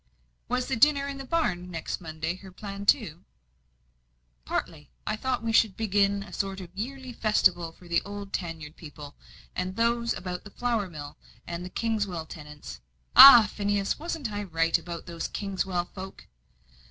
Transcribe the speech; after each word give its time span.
"Was 0.49 0.65
the 0.65 0.75
dinner 0.75 1.07
in 1.07 1.19
the 1.19 1.25
barn, 1.25 1.69
next 1.69 2.01
Monday, 2.01 2.33
her 2.37 2.51
plan, 2.51 2.87
too?" 2.87 3.23
"Partly. 4.45 4.89
I 5.05 5.15
thought 5.15 5.43
we 5.43 5.53
would 5.61 5.77
begin 5.77 6.23
a 6.23 6.33
sort 6.33 6.59
of 6.59 6.71
yearly 6.75 7.13
festival 7.13 7.71
for 7.71 7.87
the 7.87 8.01
old 8.01 8.33
tan 8.33 8.61
yard 8.61 8.75
people, 8.75 9.13
and 9.55 9.75
those 9.75 10.15
about 10.15 10.43
the 10.43 10.49
flour 10.49 10.89
mill, 10.89 11.17
and 11.45 11.63
the 11.63 11.69
Kingswell 11.69 12.25
tenants 12.25 12.81
ah, 13.15 13.47
Phineas, 13.53 13.99
wasn't 13.99 14.31
I 14.31 14.41
right 14.41 14.75
about 14.75 15.05
those 15.05 15.27
Kingswell 15.27 15.85
folk?" 15.93 16.25